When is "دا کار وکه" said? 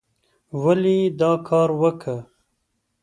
1.19-2.15